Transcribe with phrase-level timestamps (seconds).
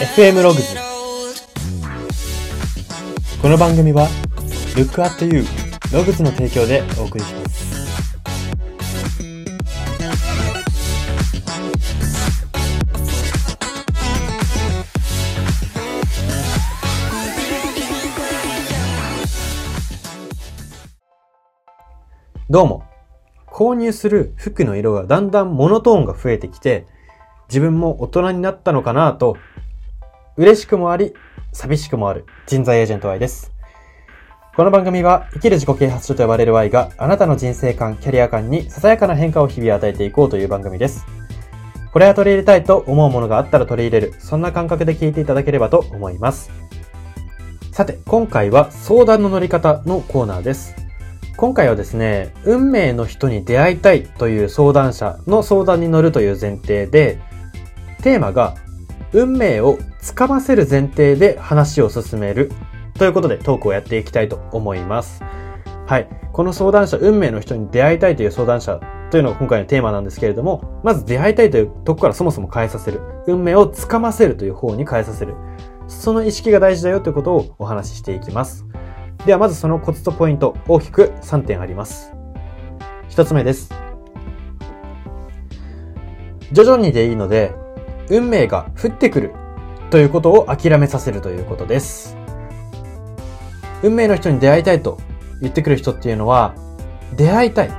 [0.00, 0.76] FM ログズ
[3.42, 4.06] この番組は
[4.76, 5.42] Look at You
[5.92, 7.58] ログズの提供でお送りします。
[22.48, 22.84] どうも。
[23.48, 26.86] 購入する服の色がだんだんモノトーンが増えてきて
[27.48, 29.36] 自分も大人になったのかなと
[30.38, 31.14] 嬉しくもあり
[31.52, 33.50] 寂しくもある人材エージェント Y です。
[34.54, 41.04] この番組は生きる自己啓発書と呼ばれる Y があなたの人生観、キャリア観にささやかな変化を日々与えていこうという番組です。
[41.92, 46.52] これは取り入れたいと思うものがあったら取り入れる、そんな感覚で聞いていただければと思います。
[47.72, 50.76] さて、今回は相談の乗り方のコーナーです。
[51.36, 57.18] 今回はですね、運命の人に出会いたいという相談者の相談に乗るという前提で、
[58.04, 58.54] テーマが
[59.12, 62.50] 運命をつかませる前提で話を進める
[62.94, 65.22] ということでトークをやっていきたいと思います。
[65.86, 66.08] はい。
[66.32, 73.00] この相談者、運命の人に出会いたいという相談者というのが今回のテーマなんですけれども、まず出会いたいというとこからそもそも変えさせる。
[73.26, 75.34] 運命をつかませるという方に変えさせる。
[75.86, 78.66] その意識が大事だよということをお話ししていきます。
[79.24, 82.12] ではまずそのコツとポイント、大きく3点あります。
[83.08, 83.72] 一つ目です。
[86.52, 87.54] 徐々にでいいので、
[88.10, 89.32] 運命が降ってくる
[89.90, 92.16] ということを諦めさせるということです。
[93.82, 94.98] 運命の人に出会いたいと
[95.40, 96.54] 言ってくる人っていうのは、
[97.16, 97.70] 出会いたい。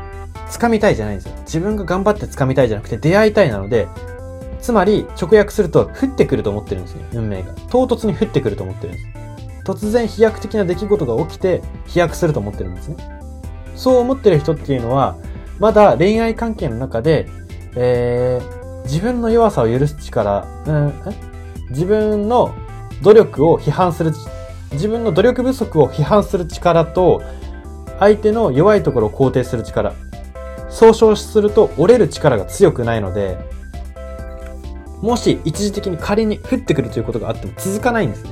[0.49, 1.35] 掴みたいじゃないんですよ。
[1.41, 3.87] 自分が頑張って掴みたいじゃなくて出会いたいなので、
[4.61, 7.05] つまり直訳すると降ってくると思ってるんですね。
[7.13, 7.53] 運命が。
[7.69, 9.05] 唐突に降ってくると思ってるんです。
[9.63, 12.97] 突然飛躍的な出来事が起きて飛躍すると思ってるんですね。
[13.75, 15.15] そう思ってる人っていうのは、
[15.59, 17.27] まだ恋愛関係の中で、
[17.75, 18.58] えー、
[18.89, 20.93] 自分の弱さを許す力、うん、
[21.69, 22.55] 自分の
[23.03, 24.13] 努力を批判する、
[24.71, 27.21] 自分の努力不足を批判する力と、
[27.99, 29.93] 相手の弱いところを肯定する力、
[30.69, 33.37] 総称すると折れる力が強くないので、
[35.03, 38.31] もし一時的に仮に降ってくるということがあっても続かないんですね。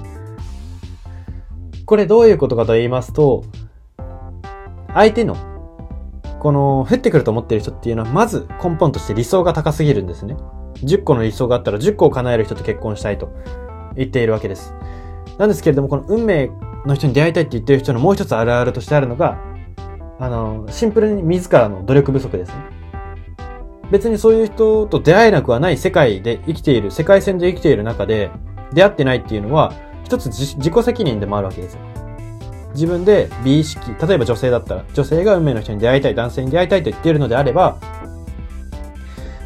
[1.86, 3.44] これどういうことかと言いますと、
[4.94, 5.38] 相手の、
[6.40, 10.36] この、降ってくると思っている人っていうのは、まず根本として理想が高すぎるんですね。
[10.84, 13.30] 10個の理想があったら10個を叶える人と結婚したいと
[13.96, 14.74] 言っているわけです。
[15.38, 16.50] なんですけれども、この運命
[16.86, 19.40] の人に出会いたいって言ってる人のもう一つあるあるとしてあるのが、
[20.20, 22.56] あの、シンプルに自らの努力不足ですね。
[23.92, 28.32] 別にそういう人と出会えなくはない世界で生きている、世界線で生きている中で、
[28.74, 29.74] 出会ってないっていうのは、
[30.04, 31.82] 一つ自自己責任でもあるわけですよ。
[32.78, 37.78] 自分で美意識、例えば女性だったら、女性が運命の人に出会いたい、男性に出会いたいと言っているのであれば、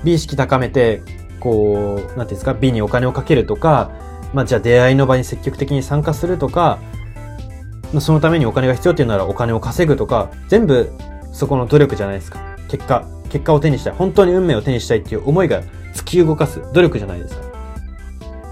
[0.04, 1.02] 美意識高めて、
[1.40, 3.90] こう、なんていうんですか、美にお金をかけるとか、
[4.34, 6.80] まあじゃあ出会いの場に積極的に参加するとか、
[8.02, 10.92] そのためにお金が必要っていうならお金を稼ぐとか、全部
[11.32, 12.40] そこの努力じゃないですか。
[12.68, 13.94] 結果、結果を手にしたい。
[13.94, 15.62] 本当に運命を手にしたいっていう思いが
[15.94, 17.44] 突き動かす努力じゃないですか。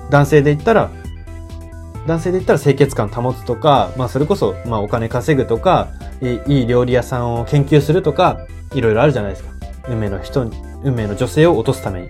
[0.09, 0.89] 男性で言ったら、
[2.09, 5.89] 男性で言ったら清潔感保つとか、まあそれこそ、まあお金稼ぐとか、
[6.47, 8.39] いい料理屋さんを研究するとか、
[8.73, 9.51] いろいろあるじゃないですか。
[9.87, 12.09] 運命の人に、運命の女性を落とすために。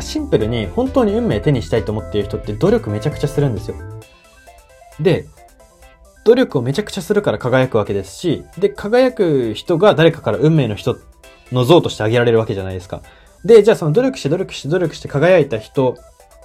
[0.00, 3.76] シンプルに本当に運命手にしたいと思っている人って努力めちゃくちゃするんですよ。
[4.98, 5.26] で、
[6.24, 10.96] 努力をめちゃくちゃするから輝くわけですし、で、輝く人が誰かから運命の人
[11.52, 13.02] の像として挙げられるわけじゃないですか。
[13.44, 15.98] で、じゃあその努力して努力して努力して輝いた人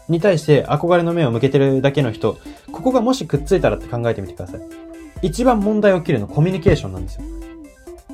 [0.09, 2.37] に対して憧れの目を向けてるだけの人、
[2.71, 4.61] ここがもしくっついたらって考えてみてください。
[5.21, 7.23] 一番問題起きるのコミュニケーションなんですよ。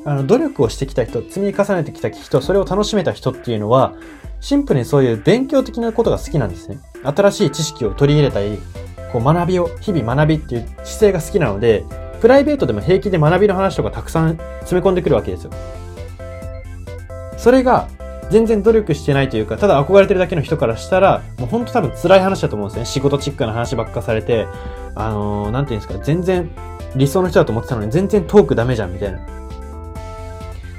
[0.06, 3.94] あの、努力をしてきた人、積み重ねてきた人、それを楽しめた人っていうのは、
[4.42, 6.80] シンプルにそういう勉強的なことが好きなんですね。
[7.04, 8.60] 新しい知識を取り入れたり、
[9.12, 11.86] こう学びを、日々学びっていう姿勢が好きなので、
[12.20, 15.52] プライベートでも平気で学びの話とかたくさん詰め込んでくるわけですよ。
[17.38, 17.88] それが、
[18.30, 22.86] 全然努力してないというか、ただ憧れてるだけの人からしたら、もうほんと多分辛い話だと思うんですね。
[22.86, 24.48] 仕事チックな話ばっかされて、
[24.96, 26.50] あのー、なんていうんですか、全然
[26.96, 29.20] 理想の人だと思ってたのに全然トークダメじゃんみたいな。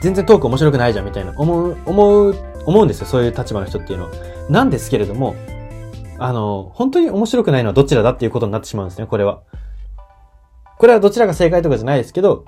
[0.01, 2.35] 全然トーク面白くないじゃんみたいな思う、思う、
[2.67, 3.07] 思うんですよ。
[3.07, 4.11] そういう立場の人っていうのは。
[4.51, 5.35] なんですけれども、
[6.19, 9.41] あの、本当に面白くないのはどちらだっていうことになってしまうんですね、これは。
[10.79, 12.45] これはどちらが正解とかじゃないですけど、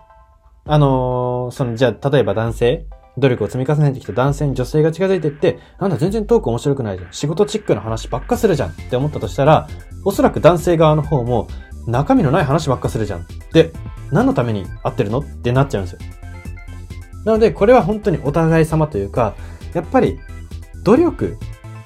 [0.66, 2.86] あのー、その、じゃあ、例えば男性
[3.18, 7.12] 努力を積み重ねてきた男性に女性が近づいていって、なんだ全然トーク面白くないじゃん。
[7.12, 9.68] 仕事チックな話ばっかするじゃんって思ったとしたら、
[10.04, 11.48] おそらく男性側の方も
[11.86, 13.26] 中身のない話ばっかするじゃん。
[13.52, 13.72] で、
[14.10, 15.20] 何のために会ってるの？
[15.20, 15.98] ってなっちゃうんですよ。
[17.24, 19.34] なので、これは本当にお互い様というか、
[19.72, 20.18] やっぱり
[20.84, 21.38] 努力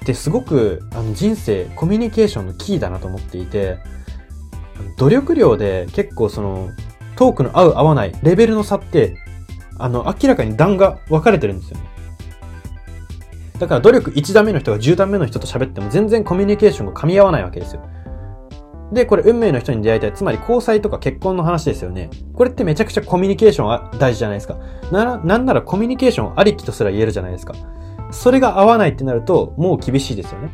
[0.03, 3.79] ってすごくあの人生、コミュニケーションのキーだなと思っていて、
[4.97, 6.69] 努力量で結構その、
[7.15, 9.15] トークの合う合わないレベルの差って、
[9.83, 11.83] あの、明らかに段が分かれてるんですよね。
[13.59, 17.81] だから努力1段目の人が10段目の人と喋っても全然コミュニケーションが噛み合わないわけですよ。
[18.91, 20.13] で、これ運命の人に出会いたい。
[20.13, 22.09] つまり交際とか結婚の話ですよね。
[22.33, 24.57] これってめちゃくちゃコミュニケーションは大事じゃないですか。
[24.91, 27.53] なら、なんならコミュニケーションありきとすら言えるじゃないですか。
[28.11, 30.51] それが合わないってなると、もう厳しいですよね。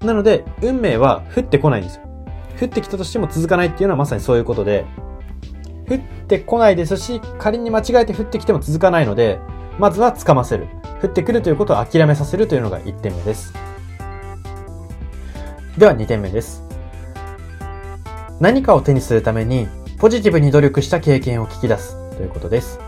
[0.00, 2.02] なので、運命は降ってこないんですよ。
[2.60, 4.84] 降ってきたとしても続かないっていうのはまさにそういうことで、
[5.88, 9.38] 降ってこないですし、仮に間違えて降ってきても続かないので、
[9.78, 10.68] まずは掴ませる。
[11.02, 13.52] 降ってくるということを諦めさせるというのが1点目です。
[15.76, 16.64] では2点目です。
[18.40, 19.68] 何かを手にするために
[19.98, 22.80] ポジティブに努力した経験を聞き出すということです。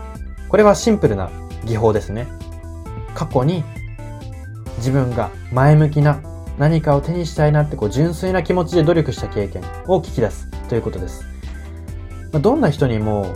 [0.49, 1.29] これはシンプルな
[1.65, 2.27] 技法ですね。
[3.15, 3.63] 過去に
[4.77, 6.21] 自分が前向きな
[6.57, 11.30] 何かを手にしたいなってこう純粋な気持ちで努力した経験を聞き出すということです。
[12.31, 13.33] まあ、どんな人にも、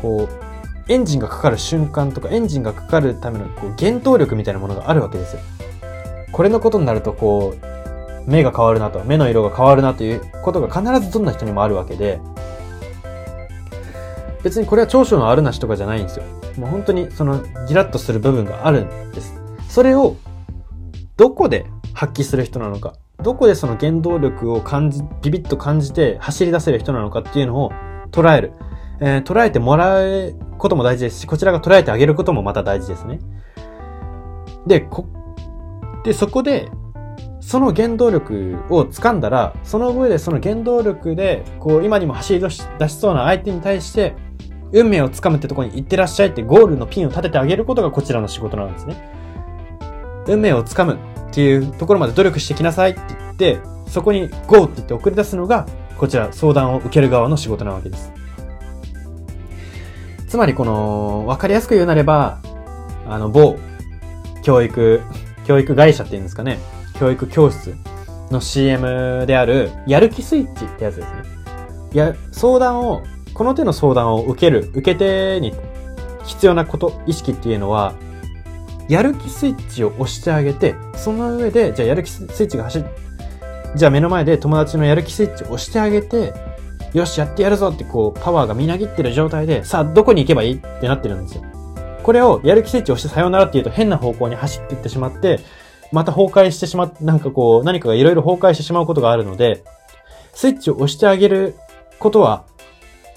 [0.00, 5.40] こう、エンジンがかかる瞬間とかエンジンがかかるためのこう原動力みたいなものがあるわけですよ。
[6.30, 12.20] これのことになるとこう、目が変わるなと、目の色が変わるなということが必ずどんな人にもあるわけで、
[14.44, 16.24] 別にこれは長所のあるなしとかじゃないんですよ。
[16.56, 19.40] もう本当にそのギラッとする部分があるんです。
[19.68, 20.16] それを
[21.16, 27.72] どこで発揮する人なのか、どこでその原動力を感じ、ビビッと感じて走り出せる人なのかっていうのを
[28.16, 28.52] 捉える。
[29.00, 33.20] えー、捉えてもらうことも大事ですし、こちらが捉えてあげることもまた大事ですね。
[34.66, 35.06] で、こ、
[36.04, 36.70] で、そこで、
[37.40, 44.14] その原動力を掴んだら、その上でその原動力で、こう、今にも走り出し出しそうな相手に対して、
[44.72, 48.96] 運命を掴むってとこに行ってらっしゃいってゴールのピンを立ててあげることがこちらの仕事なんですね。
[50.26, 50.98] 運命を掴む
[51.28, 55.66] っていうところまで努力してきなさいって言って、そこに GO って言って送り出すのが、
[55.98, 58.12] こちら相談を受ける側の仕事なわけです。
[60.28, 62.40] つまりこの、わかりやすく言うなれば、
[63.08, 63.56] あの、某、
[64.42, 65.00] 教育、
[65.46, 66.58] 教育会社っていうんですかね。
[66.98, 67.74] 教育教室
[68.30, 71.36] の CM である、やる気スイッチってやつですね。
[71.96, 73.02] や、相談を、
[73.34, 75.54] この手の相談を受ける、受け手に
[76.24, 77.94] 必要なこと、意識っていうのは、
[78.88, 82.84] やる気スイッチを押してあげて、その上で、じゃあやる気スイッチが走っ、
[83.74, 86.32] じゃあ目の前で友達のやる気スイッチを押してあげて、
[86.92, 91.44] よし、やってやるぞってこう、パワーがみなぎってる状態で、さあ、どこに行けばいいってなってるんですよ。
[92.02, 95.40] これをやる気スイッチを押してさようならって言うと変な方向に走っていってしまって、
[95.92, 99.64] また崩壊してしまっ、なんかこう、何かがいろいろ崩壊してしまうことがあるので、
[100.32, 101.54] スイッチを押してあげる
[101.98, 102.44] ことは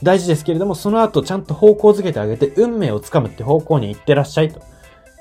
[0.01, 4.61] 大事ですけれども、その後ちゃんと方向づけてあげて、運命をつかむって方向に行ってらっしゃいと。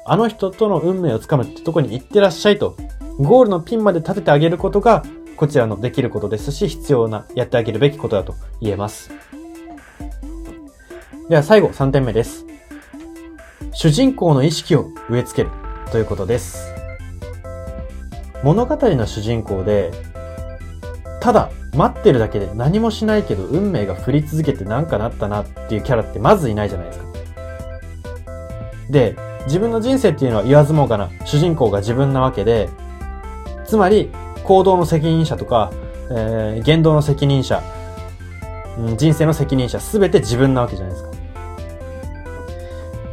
[0.04, 2.76] あの人との運命をつかむってとこに行ってらっしゃいと、
[3.18, 5.04] ゴールのピンまで立ててあげることが、
[5.38, 9.12] こちらのできることですし、必要な、やってあげるべきことだと言えます。
[11.28, 12.44] では最後、3点目です。
[13.72, 15.50] 主人公の意識を植え付ける
[15.92, 16.74] ということです。
[18.42, 19.92] 物語の主人公で、
[21.20, 27.06] ただ待ってるだけで何もしないけど運命が降り続けてなんかなったなっていうキャラってまずいないじゃないですか。
[28.90, 32.68] で、自分の人生っていうのは言わずもがな主人公が自分なわけで、
[33.64, 34.10] つまり
[34.48, 35.70] 行動の責任者とか、
[36.10, 37.62] えー、言動の責任者、
[38.78, 41.10] うん、人生の責任者、すべて自分なわけじゃないですか。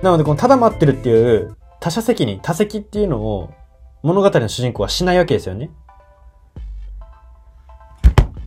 [0.01, 3.53] なので、このただ待ってるっていう他者責任、他責っていうのを
[4.01, 5.71] 物語の主人公はしないわけですよね。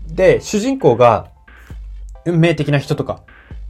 [0.07, 1.31] で、主人公が
[2.25, 3.21] 運命的な人とか、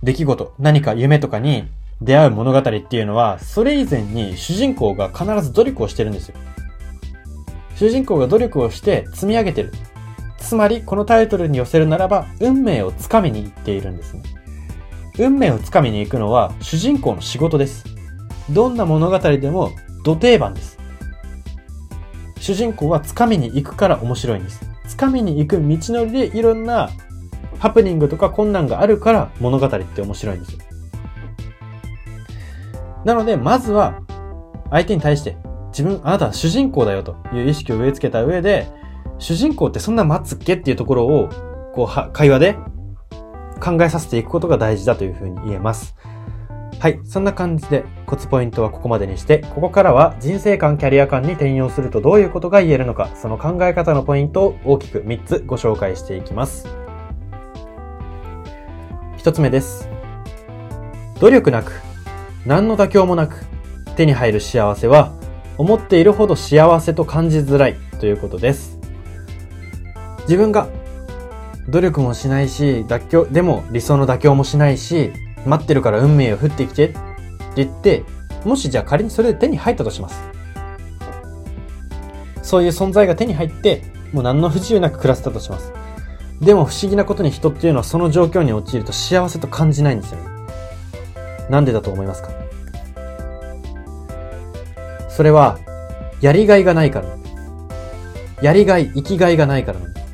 [0.01, 1.67] 出来事、何か夢とかに
[2.01, 6.37] 出会う物語っていうのは、それ以前に主人公が必ず努力をしてるんですよ。
[7.79, 9.73] 主人公が努力をして積み上げてる。
[10.37, 14.23] つまり、このタイトルに寄せるならば、運命をつかみに行っているんですね。
[15.19, 17.85] 運命をつかみに行くのは、主人公の仕事です。
[18.51, 19.71] どんな物語でも、
[20.03, 20.77] 土定番です。
[22.41, 24.61] 主人公はつかみに行くから面白いんです。
[24.89, 26.91] つかみに行く道のりでいろんな
[27.59, 30.59] ハプニングとか困難があるから物語って面白いんですよ。
[33.05, 34.01] なので、まずは、
[34.71, 35.37] 相手に対して、
[35.79, 38.67] 自分、あなたは主人公だよという意識を植え付けた上で、
[39.21, 41.29] 主人公ってそんな待つっけっていうところを、
[41.73, 42.57] こう、は、会話で
[43.63, 45.95] 考えさせていくことが大事だというふうに言えます。
[46.81, 47.01] はい。
[47.05, 56.67] そんな感じで、コツポイントはここまでにして、ここからは人生観、キャリア観に転用するとどういうことが言えるのか、その考え方のポイントを大きく3つご紹介していきます。
[59.19, 59.89] 1つ目です。
[61.21, 61.73] 努力なく
[62.47, 63.45] 何の妥協もなく
[63.97, 65.13] 手に入る幸せは
[65.59, 68.79] 思っているほど幸せと感じづらいということです。
[70.23, 70.69] 自分が
[71.69, 75.13] 努力もしないし、妥協、でも理想の妥協もしないし、
[75.45, 76.99] 待ってるから運命を降ってきてって
[77.57, 78.05] 言って、
[78.45, 80.23] もしじゃあ仮にそれで手に入ったとします。
[82.43, 85.73] そういう存在が手に入って、もう何の不自由なく暮らせたとします。
[86.41, 90.27] でも不思議なことに人っていうのはその状況に陥ると幸せと感じないんですよね。
[91.51, 92.31] なんでだと思いますか？
[95.19, 95.59] それは、
[96.21, 97.09] やりがいがないから
[98.41, 100.07] やりがい、生きがいがないからなんです。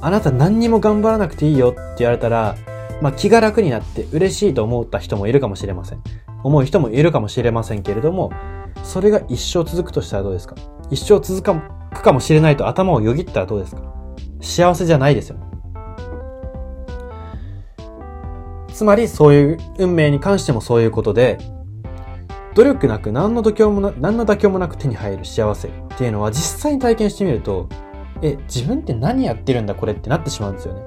[0.00, 2.54] あなた何にも頑張らなくていいよって言われたら、
[3.02, 6.04] まあ気が楽になって嬉しいと思った人もいるかもしれません。
[6.44, 8.30] 思う人もいるかもしれませんけれども、
[8.84, 10.54] それが一生続くとしたらどうですか？
[10.88, 13.82] 一生続くかもしれないと頭をよぎったらどうですか？
[14.40, 15.46] 幸せじゃないですよね。
[18.72, 21.38] つまりそういう運命に関してもそういうことで、
[22.56, 27.68] 努力なく何の妥協もな、何の妥協もなく手に入る幸せっていうのは実際に体験してみると、
[28.22, 30.80] え、自分って何やってるんだこれってなってしまうんですよね。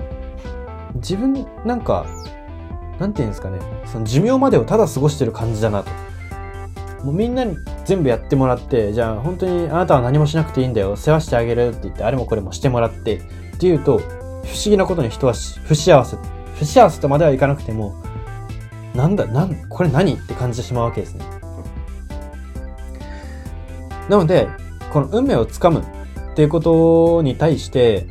[0.95, 2.07] 自分、なんか、
[2.99, 5.91] なんて言うんですかね、その寿命までをただ過ごしてる感じだなと。
[7.05, 14.09] もうみんなに全部やってもらって、じゃあ本当にあなたは何もしなくていいんだよ、世話してあげるって言って、あれもこれもしてもらって、っていうと、不思
[14.65, 15.33] 議なことに人は
[15.65, 16.17] 不幸せ、
[16.55, 17.93] 不幸せとまではいかなくても、
[18.95, 21.38] なんだ、なん、これ何って感じてしまうわけですね。
[24.09, 24.47] なので、
[24.91, 25.83] この運命をつかむっ
[26.35, 28.07] ていうことに対して、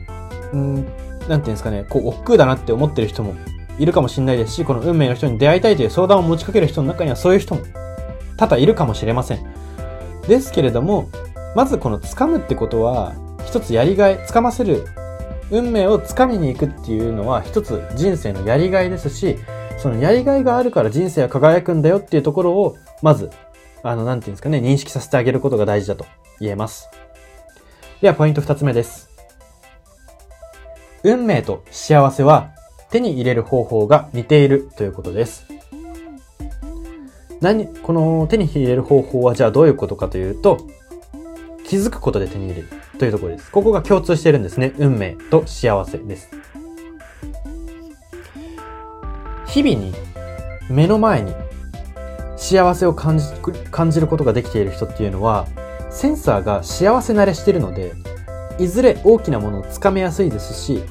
[0.52, 3.34] うん、なんていうんですかね、こう、億劫だなって思ってる人も
[3.78, 7.62] いるかもしれないですし、この運命の人に出会いたいという相談を持ちかける人の中にはそういう人も
[8.36, 9.40] 多々いるかもしれません。
[10.26, 11.08] ですけれども、
[11.54, 13.14] まずこの掴むってことは、
[13.44, 14.84] 一つやりがい、掴ませる、
[15.50, 19.36] 運命を掴みに行くっていうのは一つ人生のやりがいですし、
[19.78, 23.30] そのやりがいがあるから人生は輝くんだよっていうところを、まず、
[23.82, 26.06] あの、なんていうんですかね、認識させてあげることが大事だと
[26.40, 26.88] 言えます。
[28.00, 29.10] では、ポイント二つ目です。
[31.04, 32.50] 運命と幸せは
[32.90, 35.46] 手に入れる方法が似ているということです。
[37.40, 40.58] 何、この手に入れる方法はじゃあどういうことかというと、
[41.64, 42.68] 気づくことで手に入れる
[42.98, 43.50] というところです。
[43.50, 44.72] ここが共通してるんですね。
[44.78, 46.30] 運命と幸せです。
[49.46, 49.92] 日々に
[50.68, 51.32] 目の前に
[52.38, 53.26] 幸せを感じ
[53.70, 55.46] 感じることができている人っていうのは、
[55.90, 57.92] センサーが幸せ慣れしてるので、
[58.58, 60.82] いずれ大きなものをつかめやすいですし、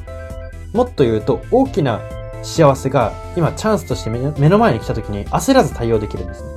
[0.74, 2.02] もっと言うと大きな
[2.44, 6.50] 幸せが今チャンスとして目の前に来た時に焦らず対応できるんですね。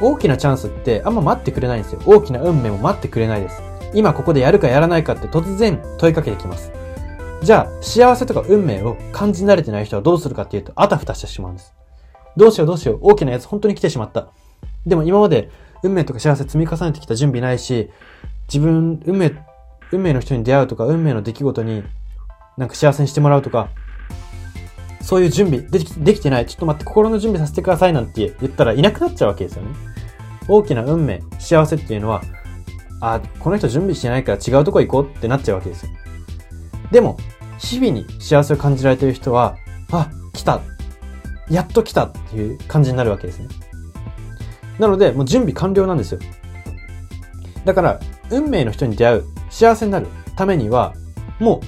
[0.00, 2.02] 大きなチャンスってあんま待ってくれないんですよ。
[2.06, 3.62] 大きな運命も待ってくれないです。
[3.94, 6.72] 今ここでやるかやらないかって突然問いかけてきます。
[7.42, 11.79] じゃあ、幸せとか運命を感じ慣れてない人はどうするかっていうと、あたふたしてしまうんです。
[12.36, 12.98] どうしようどうしよう。
[13.02, 14.28] 大きなやつ本当に来てしまった。
[14.86, 15.50] でも今まで
[15.82, 17.90] 運命とか幸せ積み重ねてきた準備ないし、
[18.48, 19.32] 自分、運命、
[19.92, 21.82] 運命の人に出会うとか、運命の出来事に
[22.56, 23.70] なんか幸せにしてもらうとか、
[25.00, 26.46] そういう準備できできてない。
[26.46, 29.70] ちょっと待って、心の準備させてくださいなんて言ったらいなくなっちゃうわけですよね。
[30.48, 32.22] 大きな運命、幸せっていうのは、
[33.00, 35.92] あ、この人準備してないから違うとこ行こうってなっちゃうわけですよ。
[36.90, 37.16] でも、
[37.58, 39.56] 日々に幸せを感じられている人は、
[39.90, 40.60] あ、来た。
[41.50, 43.48] やっと来たっていう感じになるわけですね。
[44.78, 46.20] なので、もう準備完了なんですよ。
[47.64, 50.94] だから、運命の人に出会う、幸せになるためには、
[51.38, 51.60] も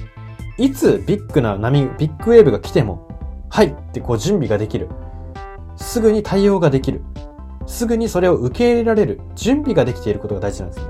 [0.59, 3.09] う、いつビッグな波、ビッグウェーブが来ても、
[3.51, 4.89] はいってこう準備ができる。
[5.77, 7.03] すぐに対応ができる。
[7.67, 9.21] すぐにそれを受け入れられる。
[9.35, 10.87] 準備ができていることが大事なんですね。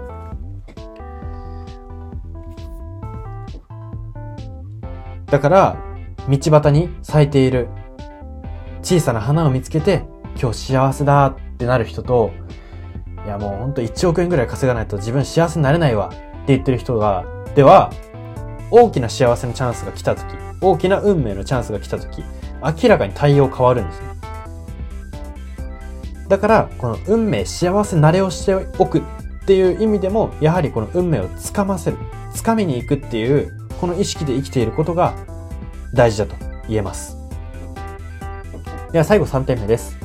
[5.26, 5.76] だから、
[6.28, 7.68] 道端に咲いている
[8.82, 10.04] 小さな花を見つけて、
[10.40, 12.32] 今日幸せだってなる人と、
[13.24, 17.24] いやもうほんと1億円ぐらい稼がないと自分幸せになれないわって言ってる人が、
[17.54, 17.92] では、
[18.70, 20.24] 大きな幸せのチャンスが来た時、
[20.60, 22.24] 大きな運命のチャンスが来た時、
[22.82, 24.06] 明らかに対応変わるんですね。
[26.28, 29.02] だから、この運命、幸せ慣れをしておくっ
[29.46, 31.98] ていう意味でも、やはりこの運命をつかませる、
[32.32, 35.14] つかみに行くっていう、この意識で生きていることが
[35.92, 36.34] 大事だと
[36.68, 37.21] 言えます。
[38.92, 39.96] では最後3点目です。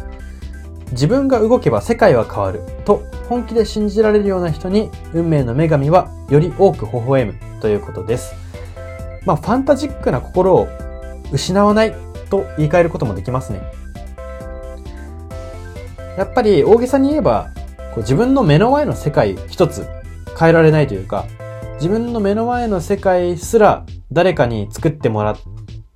[0.92, 8.34] 自分が動けば世界は変わると本気で信じられるような人に運命の女神はより多く微笑むということです。
[9.26, 10.70] まあファンタジックな心を
[11.34, 11.94] 失わない
[12.30, 13.62] と言い換えることもできますね。
[16.18, 17.50] やっぱり大げさに言えば、
[17.94, 19.86] こう自分の目の前の世界一つ
[20.40, 21.26] 変えられないというか、
[21.76, 25.38] 自分の目の前の世界すら誰かに作ってもらっ、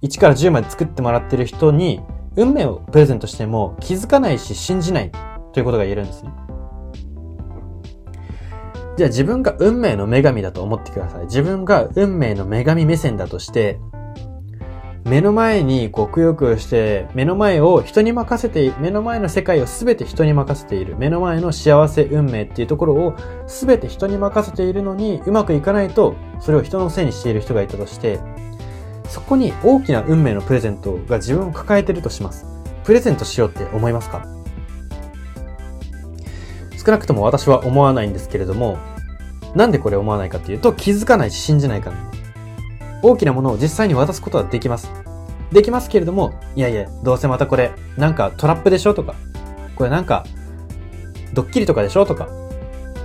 [0.03, 2.01] 1から10まで作ってもらってる人に
[2.35, 5.11] 運命をプレゼントしても気づかないし信じない
[5.53, 6.31] ということが言えるんですね。
[8.97, 11.25] じゃあ自分が運命の女神だと思ってください。
[11.25, 13.79] 自分が運命の女神目線だとして、
[15.05, 20.95] 目の前にこうくよくよして、目の前を人に任せて、目の前の世界を全て人に任せている。
[20.97, 23.15] 目の前の幸せ運命っていうところを
[23.47, 28.19] 全て人に任せているのにうまくいかないと、それを人のせいにしている人がいたとして、
[29.12, 32.46] そこに大きな運命のプレゼントが自分を抱えてるとします。
[32.86, 34.25] プレゼントしようって思いますか？
[36.84, 38.77] 少なくとも私は思わないんですけれども、
[39.53, 41.98] なんでこれ思わないかっていうと気づかないし信じないから。
[43.03, 44.89] 大きなものを実際に渡すことはできます。
[45.51, 49.15] できますけれども、いやいや、どうせまたこれ、なんかトラップでしょとか、
[49.75, 50.25] これなんか、
[51.34, 52.30] ドッキリとかでしょとか、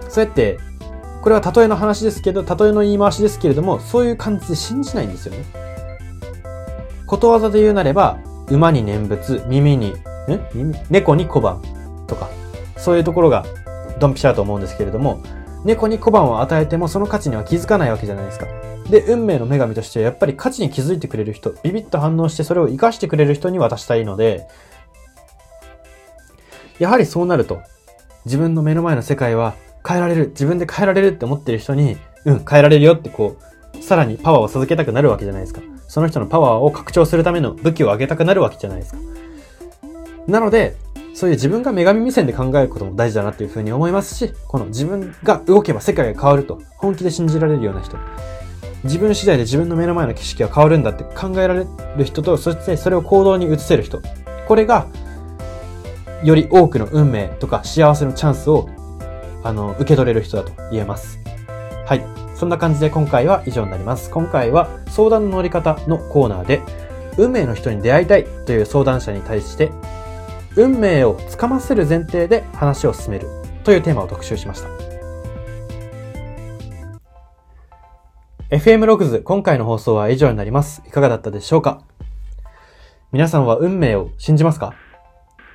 [0.08, 0.60] そうやって、
[1.22, 5.65] これは例えの話ですけど、例えの言い回しですけれども、そういう感じで信じないんですよね。
[7.06, 9.94] ことわざで言うなれば、馬に念仏、耳に、ん
[10.54, 10.74] 耳？
[10.90, 11.62] 猫に小判
[12.06, 12.28] とか、
[12.76, 13.44] そういうところが
[13.98, 15.22] ドンピシャだと思うんですけれども、
[15.64, 18.46] 猫に小判を与えてもその価値には気づかないわけじゃないですか。
[18.90, 24.46] で、運命の女神としてやっぱり価値に気づいてくれる人、ビビッと反応してそれを活かしてくれる人に渡したいので、
[26.78, 27.60] やはりそうなると、
[28.24, 29.54] 自分の目の前の世界は
[29.86, 33.36] 変えられる、自分で変えられるって思ってる人に、うん、変えられるよってこ
[33.74, 35.62] う、さらにパワーを授けたくなるわけじゃないですか。
[35.88, 38.98] その人のパワーを拡張するための武器を上げたくなるわけじゃないですか。
[40.26, 40.76] なので、
[41.14, 47.96] そういう自分が女神目線で考えることも大事だなっていうふうに思いますし、この自分が動けば世界が変わると本気で信じられるような人。
[48.84, 51.66] 自分次第で自分の目の前の景色が変わるんだって考えられ
[51.96, 54.02] る人と、そしてそれを行動に移せる人。
[54.46, 54.88] これが、
[56.22, 58.68] より多くの運命とか幸せのチャンスを、
[59.42, 61.18] あの、受け取れる人だと言えます。
[61.86, 62.15] はい。
[62.36, 64.10] そんな感じで今回は以上になります。
[64.10, 66.60] 今回は相談の乗り方のコーナーで、
[67.16, 69.72] 運命の人に出会いたいという相談者に対して、
[70.54, 73.26] 運命をつかませる前提で話を進める
[73.64, 74.68] というテーマを特集しました。
[78.50, 80.82] FM ログズ、今回の放送は以上になります。
[80.86, 81.80] いかがだったでしょうか？
[83.12, 84.74] 皆さんは運命を信じますか？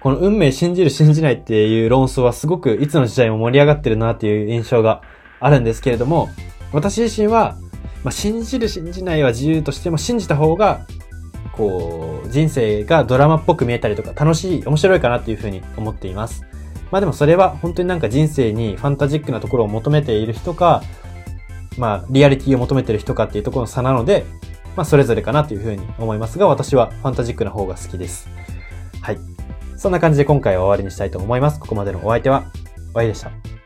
[0.02, 5.04] この運命信じる信じないっていう論争はすごくいつの時代も盛り上がってるなっていう印象が
[5.40, 6.30] あるんですけれども、
[6.74, 7.58] 私自身は、
[8.04, 10.86] まあ、信じる信じないは自由としても信じた方が、
[11.54, 16.44] こう、人生がドラマっぽく見えたりとか楽しい、面白いかなっていうふうに思っています。
[16.92, 20.84] まあでもそれは本当になんか人生にファンタジックなところを求めている人か、
[21.78, 24.26] まあ、リアリティを求めている人かっていうところの差なので、
[24.76, 28.30] まあ、それぞれかなというふうに思いますが、私はファンタジックな方が好きです。
[29.02, 29.20] はい。
[29.78, 31.60] そんな感じで今回は終わりにしたいと思います。
[31.60, 32.44] ここまでのお相手は、
[32.94, 33.61] おいでした。